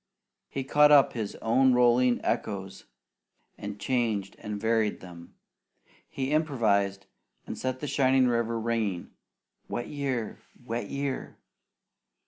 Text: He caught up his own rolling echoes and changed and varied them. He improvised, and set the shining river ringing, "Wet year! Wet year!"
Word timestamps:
He 0.49 0.63
caught 0.63 0.91
up 0.91 1.13
his 1.13 1.35
own 1.43 1.73
rolling 1.75 2.21
echoes 2.23 2.85
and 3.55 3.79
changed 3.79 4.35
and 4.39 4.59
varied 4.59 4.99
them. 4.99 5.35
He 6.09 6.31
improvised, 6.31 7.05
and 7.45 7.55
set 7.55 7.81
the 7.81 7.85
shining 7.87 8.27
river 8.27 8.59
ringing, 8.59 9.11
"Wet 9.67 9.89
year! 9.89 10.39
Wet 10.65 10.89
year!" 10.89 11.37